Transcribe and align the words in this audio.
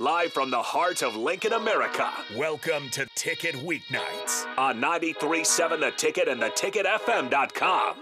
live 0.00 0.32
from 0.32 0.48
the 0.48 0.62
heart 0.62 1.02
of 1.02 1.16
Lincoln, 1.16 1.54
America. 1.54 2.08
Welcome 2.36 2.88
to 2.90 3.04
Ticket 3.16 3.56
Weeknights. 3.56 4.46
On 4.56 4.80
93.7 4.80 5.80
The 5.80 5.90
Ticket 5.90 6.28
and 6.28 6.40
theticketfm.com. 6.40 7.96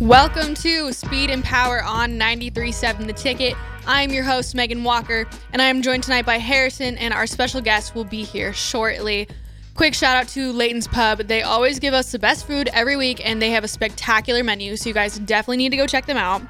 Welcome 0.00 0.54
to 0.54 0.92
Speed 0.94 1.28
and 1.28 1.44
Power 1.44 1.84
on 1.84 2.12
93.7 2.18 3.06
The 3.06 3.12
Ticket. 3.12 3.54
I'm 3.86 4.10
your 4.10 4.24
host, 4.24 4.54
Megan 4.54 4.82
Walker, 4.82 5.26
and 5.52 5.60
I 5.60 5.66
am 5.66 5.82
joined 5.82 6.04
tonight 6.04 6.24
by 6.24 6.38
Harrison, 6.38 6.96
and 6.96 7.12
our 7.12 7.26
special 7.26 7.60
guest 7.60 7.94
will 7.94 8.04
be 8.04 8.24
here 8.24 8.54
shortly. 8.54 9.28
Quick 9.74 9.92
shout 9.92 10.16
out 10.16 10.28
to 10.28 10.52
Layton's 10.52 10.88
Pub. 10.88 11.18
They 11.18 11.42
always 11.42 11.78
give 11.78 11.92
us 11.92 12.12
the 12.12 12.18
best 12.18 12.46
food 12.46 12.70
every 12.72 12.96
week, 12.96 13.20
and 13.22 13.42
they 13.42 13.50
have 13.50 13.62
a 13.64 13.68
spectacular 13.68 14.42
menu, 14.42 14.74
so 14.76 14.88
you 14.88 14.94
guys 14.94 15.18
definitely 15.18 15.58
need 15.58 15.70
to 15.70 15.76
go 15.76 15.86
check 15.86 16.06
them 16.06 16.16
out. 16.16 16.40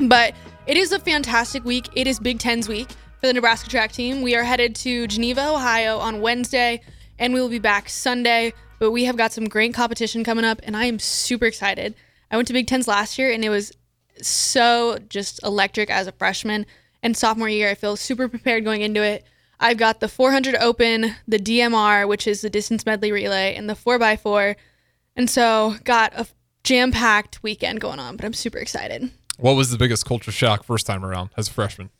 But 0.00 0.34
it 0.66 0.76
is 0.76 0.92
a 0.92 0.98
fantastic 0.98 1.64
week. 1.64 1.88
It 1.94 2.06
is 2.06 2.20
Big 2.20 2.38
Ten's 2.38 2.68
week 2.68 2.90
for 3.20 3.26
the 3.26 3.32
Nebraska 3.32 3.68
track 3.68 3.92
team. 3.92 4.22
We 4.22 4.36
are 4.36 4.44
headed 4.44 4.74
to 4.76 5.06
Geneva, 5.06 5.50
Ohio 5.50 5.98
on 5.98 6.20
Wednesday, 6.20 6.82
and 7.18 7.34
we 7.34 7.40
will 7.40 7.48
be 7.48 7.58
back 7.58 7.88
Sunday. 7.88 8.52
But 8.78 8.92
we 8.92 9.04
have 9.04 9.16
got 9.16 9.32
some 9.32 9.48
great 9.48 9.74
competition 9.74 10.24
coming 10.24 10.44
up, 10.44 10.60
and 10.62 10.76
I 10.76 10.84
am 10.84 10.98
super 10.98 11.46
excited. 11.46 11.94
I 12.30 12.36
went 12.36 12.48
to 12.48 12.54
Big 12.54 12.66
Tens 12.66 12.88
last 12.88 13.18
year, 13.18 13.32
and 13.32 13.44
it 13.44 13.48
was 13.48 13.72
so 14.20 14.98
just 15.08 15.42
electric 15.42 15.90
as 15.90 16.06
a 16.06 16.12
freshman. 16.12 16.66
And 17.02 17.16
sophomore 17.16 17.48
year, 17.48 17.70
I 17.70 17.74
feel 17.74 17.96
super 17.96 18.28
prepared 18.28 18.64
going 18.64 18.82
into 18.82 19.02
it. 19.02 19.24
I've 19.58 19.78
got 19.78 20.00
the 20.00 20.08
400 20.08 20.56
open, 20.56 21.14
the 21.26 21.38
DMR, 21.38 22.08
which 22.08 22.26
is 22.26 22.40
the 22.40 22.50
distance 22.50 22.86
medley 22.86 23.12
relay, 23.12 23.54
and 23.54 23.68
the 23.68 23.74
4x4. 23.74 24.56
And 25.16 25.28
so 25.28 25.76
got 25.84 26.12
a 26.14 26.26
jam 26.64 26.92
packed 26.92 27.42
weekend 27.42 27.80
going 27.80 27.98
on, 27.98 28.16
but 28.16 28.24
I'm 28.24 28.32
super 28.32 28.58
excited. 28.58 29.10
What 29.38 29.54
was 29.54 29.70
the 29.70 29.78
biggest 29.78 30.04
culture 30.06 30.32
shock 30.32 30.64
first 30.64 30.86
time 30.86 31.04
around 31.04 31.30
as 31.36 31.48
a 31.48 31.52
freshman? 31.52 31.90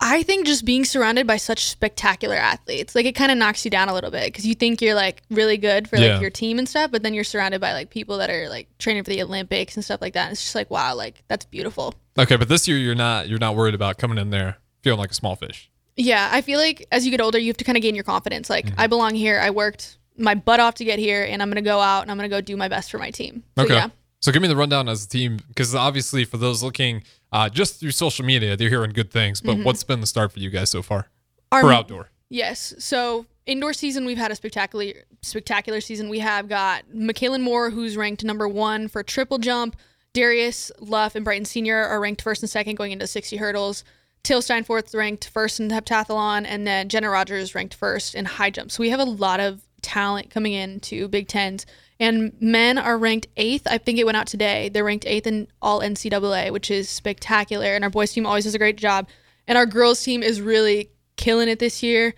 I 0.00 0.22
think 0.22 0.46
just 0.46 0.64
being 0.64 0.84
surrounded 0.84 1.26
by 1.26 1.38
such 1.38 1.64
spectacular 1.64 2.36
athletes, 2.36 2.94
like 2.94 3.04
it 3.04 3.16
kind 3.16 3.32
of 3.32 3.38
knocks 3.38 3.64
you 3.64 3.70
down 3.70 3.88
a 3.88 3.94
little 3.94 4.12
bit 4.12 4.26
because 4.26 4.46
you 4.46 4.54
think 4.54 4.80
you're 4.80 4.94
like 4.94 5.22
really 5.28 5.56
good 5.56 5.88
for 5.88 5.96
like 5.96 6.04
Yeah. 6.06 6.20
your 6.20 6.30
team 6.30 6.58
and 6.60 6.68
stuff, 6.68 6.92
but 6.92 7.02
then 7.02 7.14
you're 7.14 7.24
surrounded 7.24 7.60
by 7.60 7.72
like 7.72 7.90
people 7.90 8.18
that 8.18 8.30
are 8.30 8.48
like 8.48 8.68
training 8.78 9.02
for 9.02 9.10
the 9.10 9.20
Olympics 9.22 9.74
and 9.74 9.84
stuff 9.84 10.00
like 10.00 10.12
that. 10.14 10.24
And 10.26 10.32
it's 10.32 10.42
just 10.42 10.54
like, 10.54 10.70
wow, 10.70 10.94
like 10.94 11.24
that's 11.26 11.44
beautiful. 11.46 11.94
Okay, 12.16 12.36
but 12.36 12.48
this 12.48 12.68
year 12.68 12.78
you're 12.78 12.94
not 12.94 13.28
you're 13.28 13.40
not 13.40 13.56
worried 13.56 13.74
about 13.74 13.98
coming 13.98 14.18
in 14.18 14.30
there 14.30 14.58
feeling 14.82 15.00
like 15.00 15.10
a 15.10 15.14
small 15.14 15.34
fish. 15.34 15.68
Yeah, 15.96 16.28
I 16.30 16.42
feel 16.42 16.60
like 16.60 16.86
as 16.92 17.04
you 17.04 17.10
get 17.10 17.20
older, 17.20 17.38
you 17.38 17.48
have 17.48 17.56
to 17.56 17.64
kind 17.64 17.76
of 17.76 17.82
gain 17.82 17.96
your 17.96 18.04
confidence. 18.04 18.48
Like, 18.48 18.66
Mm-hmm. 18.66 18.80
I 18.80 18.86
belong 18.86 19.16
here. 19.16 19.40
I 19.40 19.50
worked 19.50 19.98
my 20.16 20.36
butt 20.36 20.60
off 20.60 20.76
to 20.76 20.84
get 20.84 21.00
here, 21.00 21.24
and 21.24 21.42
I'm 21.42 21.48
going 21.48 21.56
to 21.56 21.68
go 21.68 21.80
out 21.80 22.02
and 22.02 22.10
I'm 22.12 22.16
going 22.16 22.30
to 22.30 22.36
go 22.36 22.40
do 22.40 22.56
my 22.56 22.68
best 22.68 22.92
for 22.92 22.98
my 22.98 23.10
team. 23.10 23.42
So, 23.56 23.64
Okay. 23.64 23.74
yeah. 23.74 23.88
So 24.20 24.32
give 24.32 24.42
me 24.42 24.48
the 24.48 24.56
rundown 24.56 24.88
as 24.88 25.04
a 25.04 25.08
team, 25.08 25.38
because 25.48 25.74
obviously 25.74 26.24
for 26.24 26.38
those 26.38 26.62
looking 26.62 27.04
uh, 27.32 27.48
just 27.48 27.78
through 27.78 27.92
social 27.92 28.24
media, 28.24 28.56
they're 28.56 28.68
hearing 28.68 28.92
good 28.92 29.10
things. 29.10 29.40
Mm-hmm. 29.40 29.58
But 29.58 29.64
what's 29.64 29.84
been 29.84 30.00
the 30.00 30.06
start 30.06 30.32
for 30.32 30.40
you 30.40 30.50
guys 30.50 30.70
so 30.70 30.82
far 30.82 31.08
Our, 31.52 31.62
for 31.62 31.72
outdoor? 31.72 32.08
Yes. 32.28 32.74
So, 32.78 33.26
indoor 33.46 33.72
season, 33.72 34.04
we've 34.04 34.18
had 34.18 34.30
a 34.30 34.36
spectacular, 34.36 34.92
spectacular 35.22 35.80
season. 35.80 36.08
We 36.08 36.18
have 36.18 36.48
got 36.48 36.84
McKaylin 36.94 37.42
Moore, 37.42 37.70
who's 37.70 37.96
ranked 37.96 38.24
number 38.24 38.48
one 38.48 38.88
for 38.88 39.02
triple 39.02 39.38
jump. 39.38 39.76
Darius 40.14 40.72
Luff 40.80 41.14
and 41.14 41.24
Brighton 41.24 41.44
Senior 41.44 41.76
are 41.76 42.00
ranked 42.00 42.22
first 42.22 42.42
and 42.42 42.50
second 42.50 42.74
going 42.74 42.92
into 42.92 43.06
60 43.06 43.36
hurdles. 43.36 43.84
Till 44.24 44.42
Steinforth 44.42 44.92
ranked 44.94 45.28
first 45.28 45.60
in 45.60 45.68
the 45.68 45.74
heptathlon, 45.76 46.44
and 46.46 46.66
then 46.66 46.88
Jenna 46.88 47.08
Rogers 47.08 47.54
ranked 47.54 47.74
first 47.74 48.14
in 48.16 48.24
high 48.24 48.50
jump. 48.50 48.72
So 48.72 48.82
we 48.82 48.90
have 48.90 49.00
a 49.00 49.04
lot 49.04 49.38
of 49.38 49.62
talent 49.82 50.30
coming 50.30 50.52
into 50.52 51.08
Big 51.08 51.28
Tens. 51.28 51.66
And 52.00 52.32
men 52.40 52.78
are 52.78 52.96
ranked 52.96 53.26
eighth. 53.36 53.66
I 53.68 53.78
think 53.78 53.98
it 53.98 54.04
went 54.04 54.16
out 54.16 54.26
today. 54.28 54.68
They're 54.68 54.84
ranked 54.84 55.06
eighth 55.06 55.26
in 55.26 55.48
all 55.60 55.80
NCAA, 55.80 56.52
which 56.52 56.70
is 56.70 56.88
spectacular. 56.88 57.74
And 57.74 57.82
our 57.82 57.90
boys 57.90 58.12
team 58.12 58.24
always 58.24 58.44
does 58.44 58.54
a 58.54 58.58
great 58.58 58.76
job. 58.76 59.08
And 59.48 59.58
our 59.58 59.66
girls 59.66 60.02
team 60.02 60.22
is 60.22 60.40
really 60.40 60.90
killing 61.16 61.48
it 61.48 61.58
this 61.58 61.82
year. 61.82 62.14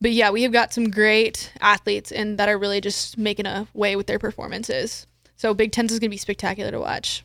But 0.00 0.12
yeah, 0.12 0.30
we 0.30 0.42
have 0.42 0.52
got 0.52 0.72
some 0.72 0.90
great 0.90 1.52
athletes 1.60 2.12
and 2.12 2.38
that 2.38 2.48
are 2.48 2.58
really 2.58 2.80
just 2.80 3.18
making 3.18 3.46
a 3.46 3.66
way 3.74 3.96
with 3.96 4.06
their 4.06 4.18
performances. 4.18 5.06
So 5.36 5.54
Big 5.54 5.72
Tens 5.72 5.90
is 5.90 5.98
going 5.98 6.10
to 6.10 6.14
be 6.14 6.18
spectacular 6.18 6.70
to 6.70 6.78
watch. 6.78 7.24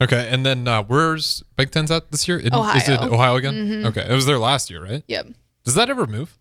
Okay, 0.00 0.28
and 0.30 0.44
then 0.44 0.66
uh, 0.66 0.82
where's 0.82 1.42
Big 1.56 1.70
Ten's 1.70 1.90
at 1.90 2.10
this 2.10 2.26
year? 2.26 2.38
In- 2.38 2.46
Is 2.46 2.52
it 2.52 2.54
Ohio. 2.54 2.80
Mm-hmm. 2.98 3.14
Ohio 3.14 3.36
again? 3.36 3.86
Okay, 3.86 4.06
it 4.08 4.14
was 4.14 4.26
there 4.26 4.38
last 4.38 4.70
year, 4.70 4.82
right? 4.82 5.04
Yep. 5.06 5.28
Does 5.64 5.74
that 5.74 5.90
ever 5.90 6.06
move? 6.06 6.36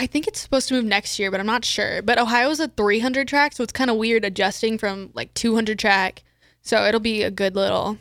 I 0.00 0.06
think 0.06 0.26
it's 0.26 0.40
supposed 0.40 0.66
to 0.68 0.74
move 0.74 0.86
next 0.86 1.18
year, 1.18 1.30
but 1.30 1.40
I'm 1.40 1.46
not 1.46 1.62
sure. 1.62 2.00
But 2.00 2.18
Ohio's 2.18 2.58
a 2.58 2.68
300 2.68 3.28
track, 3.28 3.52
so 3.52 3.62
it's 3.62 3.72
kind 3.72 3.90
of 3.90 3.98
weird 3.98 4.24
adjusting 4.24 4.78
from 4.78 5.10
like 5.12 5.34
200 5.34 5.78
track. 5.78 6.22
So 6.62 6.86
it'll 6.86 7.00
be 7.00 7.22
a 7.22 7.30
good 7.30 7.54
little, 7.54 7.98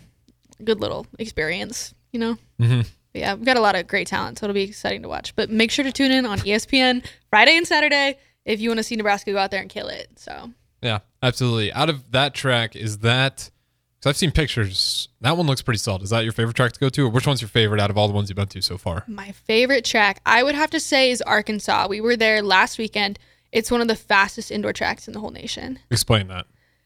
good 0.63 0.79
little 0.79 1.07
experience, 1.19 1.93
you 2.13 2.19
know. 2.21 2.37
Mm-hmm. 2.57 2.81
Yeah, 3.13 3.33
we've 3.33 3.43
got 3.43 3.57
a 3.57 3.61
lot 3.61 3.75
of 3.75 3.85
great 3.87 4.07
talent, 4.07 4.39
so 4.39 4.45
it'll 4.45 4.53
be 4.53 4.63
exciting 4.63 5.01
to 5.01 5.09
watch. 5.09 5.35
But 5.35 5.49
make 5.49 5.71
sure 5.71 5.83
to 5.83 5.91
tune 5.91 6.11
in 6.11 6.25
on 6.25 6.39
ESPN 6.39 7.05
Friday 7.29 7.57
and 7.57 7.67
Saturday 7.67 8.17
if 8.45 8.61
you 8.61 8.69
want 8.69 8.77
to 8.77 8.83
see 8.83 8.95
Nebraska 8.95 9.33
go 9.33 9.37
out 9.37 9.51
there 9.51 9.61
and 9.61 9.69
kill 9.69 9.89
it. 9.89 10.07
So 10.17 10.51
Yeah, 10.81 10.99
absolutely. 11.21 11.73
Out 11.73 11.89
of 11.89 12.11
that 12.11 12.33
track, 12.33 12.77
is 12.77 12.99
that 12.99 13.51
because 13.99 14.09
I've 14.11 14.17
seen 14.17 14.31
pictures? 14.31 15.09
That 15.21 15.35
one 15.35 15.45
looks 15.45 15.61
pretty 15.61 15.79
solid. 15.79 16.03
Is 16.03 16.09
that 16.11 16.23
your 16.23 16.31
favorite 16.31 16.55
track 16.55 16.71
to 16.71 16.79
go 16.79 16.87
to, 16.89 17.05
or 17.05 17.09
which 17.09 17.27
one's 17.27 17.41
your 17.41 17.49
favorite 17.49 17.81
out 17.81 17.89
of 17.89 17.97
all 17.97 18.07
the 18.07 18.13
ones 18.13 18.29
you've 18.29 18.37
been 18.37 18.47
to 18.47 18.61
so 18.61 18.77
far? 18.77 19.03
My 19.07 19.31
favorite 19.31 19.83
track, 19.83 20.21
I 20.25 20.41
would 20.43 20.55
have 20.55 20.69
to 20.71 20.79
say, 20.79 21.11
is 21.11 21.21
Arkansas. 21.21 21.87
We 21.89 21.99
were 21.99 22.15
there 22.15 22.41
last 22.41 22.77
weekend. 22.77 23.19
It's 23.51 23.69
one 23.69 23.81
of 23.81 23.87
the 23.87 23.95
fastest 23.95 24.51
indoor 24.51 24.71
tracks 24.73 25.07
in 25.07 25.13
the 25.13 25.19
whole 25.19 25.31
nation. 25.31 25.79
Explain 25.91 26.27
that. 26.27 26.45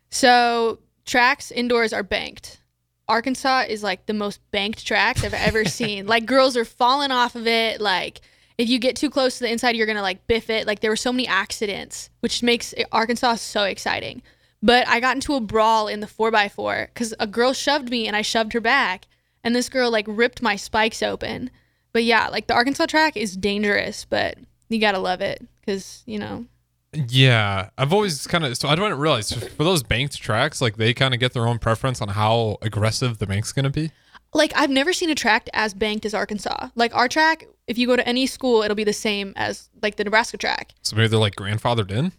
So, 0.09 0.79
tracks 1.06 1.51
indoors 1.51 1.94
are 1.94 2.03
banked. 2.03 2.59
Arkansas 3.07 3.66
is 3.68 3.84
like 3.84 4.06
the 4.06 4.13
most 4.13 4.40
banked 4.51 4.85
track 4.85 5.24
I've 5.24 5.34
ever 5.34 5.66
seen. 5.80 6.07
like, 6.07 6.25
girls 6.25 6.56
are 6.57 6.66
falling 6.66 7.12
off 7.12 7.35
of 7.35 7.45
it. 7.47 7.81
Like, 7.81 8.22
if 8.57 8.69
you 8.69 8.80
get 8.80 8.95
too 8.95 9.09
close 9.09 9.38
to 9.38 9.44
the 9.44 9.51
inside, 9.51 9.75
you're 9.75 9.85
going 9.85 9.97
to 9.97 10.01
like 10.01 10.25
biff 10.28 10.50
it. 10.50 10.66
Like, 10.66 10.80
there 10.80 10.90
were 10.91 10.95
so 10.95 11.12
many 11.12 11.28
accidents, 11.28 12.09
which 12.22 12.41
makes 12.41 12.74
Arkansas 12.91 13.35
so 13.35 13.63
exciting. 13.66 14.22
But 14.63 14.88
I 14.88 15.00
got 15.00 15.16
into 15.16 15.35
a 15.35 15.41
brawl 15.41 15.88
in 15.88 16.00
the 16.00 16.07
4x4 16.07 16.88
because 16.88 17.13
a 17.19 17.28
girl 17.28 17.53
shoved 17.53 17.90
me 17.91 18.07
and 18.07 18.16
I 18.16 18.22
shoved 18.24 18.53
her 18.53 18.62
back. 18.62 19.06
And 19.44 19.53
this 19.53 19.68
girl 19.69 19.91
like 19.91 20.06
ripped 20.07 20.41
my 20.41 20.56
spikes 20.56 21.03
open. 21.03 21.51
But 21.91 22.06
yeah, 22.06 22.29
like 22.29 22.47
the 22.47 22.53
Arkansas 22.56 22.85
track 22.85 23.18
is 23.18 23.35
dangerous, 23.35 24.06
but 24.06 24.38
you 24.69 24.79
got 24.79 24.94
to 24.94 25.00
love 25.00 25.19
it 25.22 25.46
because, 25.59 26.01
you 26.06 26.18
know, 26.18 26.46
Yeah, 26.94 27.69
I've 27.78 27.91
always 27.91 28.25
kind 28.25 28.46
of 28.46 28.56
so 28.57 28.69
I 28.69 28.75
didn't 28.75 28.97
realize 29.00 29.31
for 29.34 29.63
those 29.66 29.84
banked 29.84 30.18
tracks, 30.18 30.62
like 30.62 30.78
they 30.78 30.94
kind 30.94 31.13
of 31.13 31.19
get 31.19 31.34
their 31.34 31.45
own 31.45 31.59
preference 31.59 32.01
on 32.01 32.07
how 32.07 32.57
aggressive 32.62 33.18
the 33.18 33.28
bank's 33.28 33.51
gonna 33.51 33.69
be. 33.69 33.91
like 34.34 34.53
I've 34.56 34.69
never 34.69 34.94
seen 34.94 35.09
a 35.09 35.16
track 35.16 35.50
as 35.53 35.74
banked 35.74 36.06
as 36.06 36.13
Arkansas. 36.13 36.69
Like 36.75 36.95
our 36.95 37.07
track, 37.09 37.45
if 37.68 37.78
you 37.78 37.85
go 37.85 37.95
to 37.97 38.07
any 38.07 38.25
school, 38.28 38.63
it'll 38.63 38.75
be 38.75 38.84
the 38.85 38.94
same 38.94 39.34
as 39.35 39.69
like 39.81 39.97
the 39.97 40.03
Nebraska 40.06 40.38
track. 40.38 40.72
So 40.84 40.95
maybe 40.95 41.09
they're 41.09 41.19
like 41.19 41.35
grandfathered 41.35 41.91
in. 41.91 42.13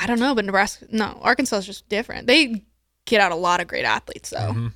I 0.00 0.06
don't 0.06 0.20
know, 0.20 0.34
but 0.34 0.44
Nebraska, 0.44 0.86
no, 0.90 1.18
Arkansas 1.22 1.56
is 1.58 1.66
just 1.66 1.88
different. 1.88 2.26
They 2.26 2.64
get 3.04 3.20
out 3.20 3.32
a 3.32 3.36
lot 3.36 3.60
of 3.60 3.66
great 3.68 3.84
athletes 3.84 4.30
though. 4.30 4.52
Mhm. 4.52 4.72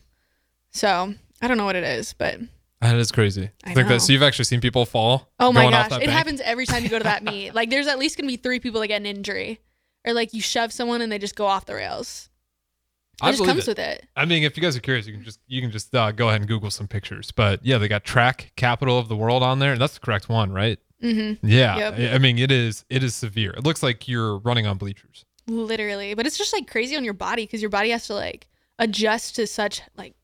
So 0.72 1.14
I 1.40 1.48
don't 1.48 1.56
know 1.58 1.64
what 1.64 1.76
it 1.76 1.84
is, 1.84 2.12
but 2.12 2.40
That 2.80 2.96
is 2.96 3.12
crazy. 3.12 3.50
I 3.64 3.74
Think 3.74 3.86
know. 3.88 3.94
that, 3.94 4.00
so 4.00 4.12
you've 4.12 4.22
actually 4.22 4.46
seen 4.46 4.60
people 4.60 4.84
fall. 4.86 5.28
oh 5.38 5.52
my 5.52 5.70
gosh, 5.70 5.86
it 5.86 5.90
bank? 6.00 6.10
happens 6.10 6.40
every 6.40 6.66
time 6.66 6.82
you 6.82 6.88
go 6.88 6.98
to 6.98 7.04
that 7.04 7.22
meet. 7.22 7.54
Like 7.54 7.70
there's 7.70 7.86
at 7.86 7.98
least 7.98 8.16
gonna 8.16 8.26
be 8.28 8.36
three 8.36 8.58
people 8.60 8.80
that 8.80 8.88
get 8.88 8.96
an 9.00 9.06
injury, 9.06 9.60
or 10.04 10.12
like 10.14 10.34
you 10.34 10.40
shove 10.40 10.72
someone 10.72 11.00
and 11.00 11.12
they 11.12 11.18
just 11.18 11.36
go 11.36 11.46
off 11.46 11.66
the 11.66 11.74
rails. 11.74 12.28
It 13.22 13.26
I 13.26 13.30
just 13.32 13.44
comes 13.44 13.60
it. 13.60 13.66
with 13.68 13.78
it. 13.78 14.08
I 14.16 14.24
mean, 14.24 14.42
if 14.42 14.56
you 14.56 14.62
guys 14.62 14.76
are 14.76 14.80
curious, 14.80 15.06
you 15.06 15.12
can 15.12 15.22
just 15.22 15.38
you 15.46 15.60
can 15.60 15.70
just 15.70 15.94
uh, 15.94 16.10
go 16.10 16.28
ahead 16.28 16.40
and 16.40 16.48
Google 16.48 16.70
some 16.70 16.88
pictures. 16.88 17.30
But 17.30 17.64
yeah, 17.64 17.78
they 17.78 17.86
got 17.86 18.02
track 18.02 18.50
capital 18.56 18.98
of 18.98 19.08
the 19.08 19.14
world 19.16 19.42
on 19.44 19.58
there, 19.60 19.72
and 19.72 19.80
that's 19.80 19.94
the 19.94 20.00
correct 20.00 20.28
one, 20.28 20.50
right? 20.50 20.78
Mm-hmm. 21.02 21.46
Yeah. 21.46 21.90
Yep. 21.90 22.14
I- 22.14 22.18
mean, 22.18 22.38
it 22.38 22.50
is 22.50 22.84
it 22.88 23.02
is 23.02 23.14
severe. 23.14 23.50
It 23.50 23.64
looks 23.64 23.82
like 23.82 24.08
you're 24.08 24.38
running 24.38 24.66
on 24.66 24.78
bleachers. 24.78 25.24
Literally, 25.48 26.14
but 26.14 26.26
it's 26.26 26.38
just 26.38 26.52
like 26.52 26.70
crazy 26.70 26.96
on 26.96 27.04
your 27.04 27.14
body 27.14 27.44
because 27.44 27.60
your 27.60 27.70
body 27.70 27.90
has 27.90 28.06
to 28.06 28.14
like 28.14 28.46
adjust 28.78 29.36
to 29.36 29.46
such 29.46 29.82
like 29.96 30.14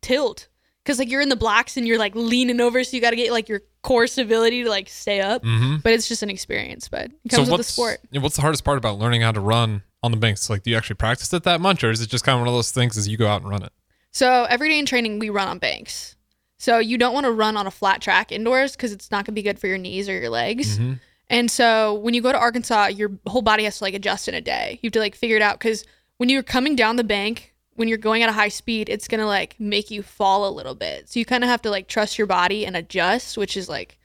tilt 0.00 0.48
because 0.84 0.98
like 0.98 1.10
you're 1.10 1.20
in 1.20 1.28
the 1.28 1.36
blocks 1.36 1.76
and 1.76 1.86
you're 1.86 1.98
like 1.98 2.14
leaning 2.14 2.60
over, 2.60 2.84
so 2.84 2.96
you 2.96 3.00
got 3.00 3.10
to 3.10 3.16
get 3.16 3.32
like 3.32 3.48
your 3.48 3.62
core 3.82 4.06
stability 4.06 4.62
to 4.64 4.70
like 4.70 4.88
stay 4.88 5.20
up. 5.20 5.42
Mm-hmm. 5.42 5.76
But 5.82 5.92
it's 5.92 6.08
just 6.08 6.22
an 6.22 6.30
experience, 6.30 6.88
but 6.88 7.10
it 7.24 7.30
comes 7.30 7.50
with 7.50 7.58
the 7.58 7.64
sport. 7.64 8.00
what's 8.12 8.36
the 8.36 8.42
hardest 8.42 8.64
part 8.64 8.78
about 8.78 8.98
learning 8.98 9.22
how 9.22 9.32
to 9.32 9.40
run 9.40 9.82
on 10.02 10.10
the 10.10 10.16
banks? 10.16 10.48
Like, 10.50 10.62
do 10.62 10.70
you 10.70 10.76
actually 10.76 10.96
practice 10.96 11.32
it 11.32 11.42
that 11.44 11.60
much, 11.60 11.82
or 11.82 11.90
is 11.90 12.00
it 12.00 12.10
just 12.10 12.24
kind 12.24 12.36
of 12.36 12.40
one 12.40 12.48
of 12.48 12.54
those 12.54 12.70
things 12.70 12.98
as 12.98 13.08
you 13.08 13.16
go 13.16 13.26
out 13.26 13.40
and 13.40 13.50
run 13.50 13.62
it? 13.62 13.72
So 14.10 14.44
every 14.44 14.68
day 14.68 14.78
in 14.78 14.86
training, 14.86 15.18
we 15.18 15.30
run 15.30 15.48
on 15.48 15.58
banks. 15.58 16.16
So 16.58 16.78
you 16.78 16.96
don't 16.98 17.12
want 17.14 17.24
to 17.24 17.32
run 17.32 17.56
on 17.56 17.66
a 17.66 17.70
flat 17.70 18.00
track 18.00 18.32
indoors 18.32 18.76
because 18.76 18.92
it's 18.92 19.10
not 19.10 19.18
going 19.26 19.26
to 19.26 19.32
be 19.32 19.42
good 19.42 19.58
for 19.58 19.66
your 19.66 19.78
knees 19.78 20.08
or 20.08 20.12
your 20.18 20.30
legs. 20.30 20.78
Mhm. 20.78 21.00
And 21.30 21.50
so 21.50 21.94
when 21.94 22.14
you 22.14 22.20
go 22.20 22.32
to 22.32 22.38
Arkansas, 22.38 22.86
your 22.86 23.10
whole 23.26 23.42
body 23.42 23.64
has 23.64 23.78
to 23.78 23.84
like 23.84 23.94
adjust 23.94 24.28
in 24.28 24.34
a 24.34 24.40
day. 24.40 24.78
You 24.82 24.88
have 24.88 24.92
to 24.92 25.00
like 25.00 25.14
figure 25.14 25.36
it 25.36 25.42
out 25.42 25.58
because 25.58 25.84
when 26.18 26.28
you're 26.28 26.42
coming 26.42 26.76
down 26.76 26.96
the 26.96 27.04
bank, 27.04 27.54
when 27.74 27.88
you're 27.88 27.98
going 27.98 28.22
at 28.22 28.28
a 28.28 28.32
high 28.32 28.50
speed, 28.50 28.88
it's 28.88 29.08
gonna 29.08 29.26
like 29.26 29.58
make 29.58 29.90
you 29.90 30.02
fall 30.02 30.46
a 30.48 30.52
little 30.54 30.74
bit. 30.74 31.08
So 31.08 31.18
you 31.18 31.24
kind 31.24 31.42
of 31.42 31.50
have 31.50 31.62
to 31.62 31.70
like 31.70 31.88
trust 31.88 32.18
your 32.18 32.26
body 32.26 32.64
and 32.66 32.76
adjust, 32.76 33.36
which 33.36 33.56
is 33.56 33.68
like 33.68 33.98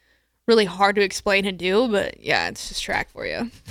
really 0.48 0.66
hard 0.66 0.95
to 0.95 1.02
explain 1.04 1.45
and 1.45 1.57
do. 1.57 1.88
But 1.88 2.19
yeah, 2.22 2.48
it's 2.48 2.69
just 2.69 2.81
track 2.84 3.10
for 3.12 3.25
you. 3.28 3.52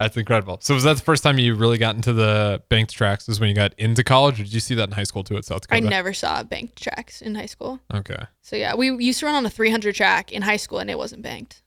That's 0.00 0.16
incredible. 0.16 0.58
So 0.60 0.74
was 0.74 0.84
that 0.84 0.96
the 0.96 1.02
first 1.02 1.22
time 1.22 1.38
you 1.38 1.54
really 1.54 1.78
got 1.78 1.94
into 1.94 2.12
the 2.12 2.62
banked 2.68 2.92
tracks? 2.92 3.28
Is 3.28 3.38
when 3.38 3.48
you 3.48 3.54
got 3.54 3.74
into 3.78 4.02
college, 4.02 4.40
or 4.40 4.44
did 4.44 4.52
you 4.52 4.60
see 4.60 4.74
that 4.74 4.88
in 4.88 4.92
high 4.92 5.04
school 5.04 5.22
too 5.22 5.36
at 5.36 5.44
South 5.44 5.62
Dakota? 5.62 5.86
I 5.86 5.88
never 5.88 6.12
saw 6.12 6.42
banked 6.42 6.82
tracks 6.82 7.22
in 7.22 7.34
high 7.34 7.46
school. 7.46 7.80
Okay. 7.92 8.18
So 8.42 8.56
yeah, 8.56 8.74
we 8.74 8.90
used 9.04 9.20
to 9.20 9.26
run 9.26 9.34
on 9.34 9.46
a 9.46 9.50
300 9.50 9.94
track 9.94 10.32
in 10.32 10.42
high 10.42 10.56
school 10.56 10.78
and 10.80 10.90
it 10.90 10.98
wasn't 10.98 11.22
banked. 11.22 11.62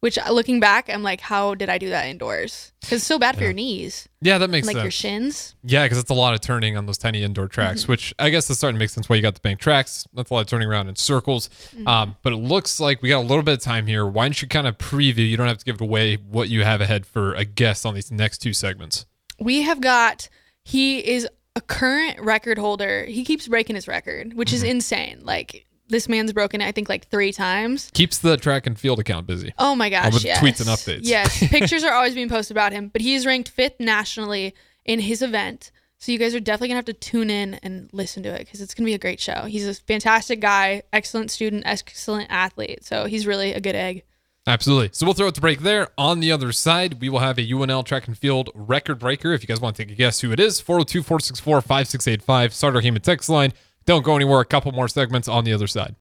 Which 0.00 0.16
uh, 0.16 0.30
looking 0.30 0.60
back, 0.60 0.88
I'm 0.88 1.02
like, 1.02 1.20
how 1.20 1.56
did 1.56 1.68
I 1.68 1.76
do 1.78 1.88
that 1.88 2.06
indoors? 2.06 2.72
Because 2.80 2.98
it's 2.98 3.06
so 3.06 3.18
bad 3.18 3.36
for 3.36 3.42
your 3.42 3.52
knees, 3.52 4.08
Yeah, 4.20 4.38
that 4.38 4.48
makes 4.48 4.64
like 4.66 4.74
sense. 4.74 4.84
your 4.84 4.90
shins. 4.92 5.56
Yeah, 5.64 5.84
because 5.84 5.98
it's 5.98 6.10
a 6.10 6.14
lot 6.14 6.34
of 6.34 6.40
turning 6.40 6.76
on 6.76 6.86
those 6.86 6.98
tiny 6.98 7.24
indoor 7.24 7.48
tracks, 7.48 7.82
Mm-hmm. 7.82 7.90
which 7.92 8.14
I 8.18 8.30
guess 8.30 8.48
is 8.48 8.58
starting 8.58 8.76
to 8.76 8.78
make 8.78 8.90
sense 8.90 9.08
why 9.08 9.16
you 9.16 9.22
got 9.22 9.34
the 9.34 9.40
bank 9.40 9.58
tracks. 9.58 10.06
That's 10.14 10.30
a 10.30 10.34
lot 10.34 10.40
of 10.42 10.46
turning 10.46 10.68
around 10.68 10.88
in 10.88 10.94
circles. 10.94 11.48
Mm-hmm. 11.74 11.88
Um, 11.88 12.16
but 12.22 12.32
it 12.32 12.36
looks 12.36 12.78
like 12.78 13.02
we 13.02 13.08
got 13.08 13.18
a 13.18 13.26
little 13.26 13.42
bit 13.42 13.54
of 13.54 13.60
time 13.60 13.88
here. 13.88 14.06
Why 14.06 14.26
don't 14.26 14.40
you 14.40 14.46
kind 14.46 14.68
of 14.68 14.78
preview? 14.78 15.28
You 15.28 15.36
don't 15.36 15.48
have 15.48 15.58
to 15.58 15.64
give 15.64 15.80
away 15.80 16.14
what 16.14 16.48
you 16.48 16.62
have 16.62 16.80
ahead 16.80 17.04
for 17.04 17.34
a 17.34 17.44
guest 17.44 17.84
on 17.84 17.94
these 17.94 18.12
next 18.12 18.38
two 18.38 18.52
segments. 18.52 19.04
We 19.40 19.62
have 19.62 19.80
got. 19.80 20.28
He 20.64 20.98
is 20.98 21.26
a 21.56 21.60
current 21.60 22.20
record 22.20 22.56
holder. 22.58 23.04
He 23.06 23.24
keeps 23.24 23.48
breaking 23.48 23.74
his 23.74 23.88
record, 23.88 24.34
which 24.34 24.50
Mm-hmm. 24.50 24.54
is 24.54 24.62
insane. 24.62 25.20
Like 25.24 25.66
this 25.88 26.08
man's 26.08 26.32
broken 26.32 26.60
it, 26.60 26.66
I 26.66 26.72
think, 26.72 26.88
like 26.88 27.08
three 27.08 27.32
times. 27.32 27.90
Keeps 27.94 28.18
the 28.18 28.36
track 28.36 28.66
and 28.66 28.78
field 28.78 28.98
account 28.98 29.26
busy. 29.26 29.52
Oh 29.58 29.74
my 29.74 29.90
gosh! 29.90 30.06
Uh, 30.06 30.10
with 30.14 30.24
yes. 30.24 30.38
tweets 30.38 30.60
and 30.60 30.68
updates. 30.68 31.00
Yes, 31.02 31.38
pictures 31.48 31.84
are 31.84 31.92
always 31.92 32.14
being 32.14 32.28
posted 32.28 32.56
about 32.56 32.72
him, 32.72 32.88
but 32.88 33.02
he 33.02 33.14
is 33.14 33.26
ranked 33.26 33.48
fifth 33.48 33.80
nationally 33.80 34.54
in 34.84 35.00
his 35.00 35.22
event. 35.22 35.70
So 36.00 36.12
you 36.12 36.18
guys 36.18 36.34
are 36.34 36.40
definitely 36.40 36.68
gonna 36.68 36.78
have 36.78 36.84
to 36.86 36.92
tune 36.92 37.28
in 37.28 37.54
and 37.54 37.88
listen 37.92 38.22
to 38.22 38.28
it 38.28 38.40
because 38.40 38.60
it's 38.60 38.74
gonna 38.74 38.86
be 38.86 38.94
a 38.94 38.98
great 38.98 39.20
show. 39.20 39.42
He's 39.42 39.66
a 39.66 39.74
fantastic 39.74 40.40
guy, 40.40 40.82
excellent 40.92 41.30
student, 41.30 41.64
excellent 41.66 42.30
athlete. 42.30 42.84
So 42.84 43.06
he's 43.06 43.26
really 43.26 43.52
a 43.52 43.60
good 43.60 43.74
egg. 43.74 44.04
Absolutely. 44.46 44.88
So 44.92 45.04
we'll 45.04 45.14
throw 45.14 45.26
it 45.26 45.34
to 45.34 45.42
break 45.42 45.60
there. 45.60 45.88
On 45.98 46.20
the 46.20 46.32
other 46.32 46.52
side, 46.52 47.02
we 47.02 47.10
will 47.10 47.18
have 47.18 47.36
a 47.36 47.42
UNL 47.42 47.84
track 47.84 48.06
and 48.06 48.16
field 48.16 48.48
record 48.54 48.98
breaker. 48.98 49.32
If 49.32 49.42
you 49.42 49.46
guys 49.46 49.60
want 49.60 49.76
to 49.76 49.84
take 49.84 49.92
a 49.92 49.94
guess 49.94 50.20
who 50.20 50.32
it 50.32 50.40
is, 50.40 50.58
402 50.58 51.02
464 51.02 51.60
5685. 51.60 52.54
Start 52.54 52.74
our 52.74 52.80
human 52.80 53.02
text 53.02 53.28
line. 53.28 53.52
Don't 53.88 54.04
go 54.04 54.16
anywhere. 54.16 54.40
A 54.40 54.44
couple 54.44 54.70
more 54.72 54.86
segments 54.86 55.28
on 55.28 55.44
the 55.44 55.54
other 55.54 55.66
side. 55.66 55.96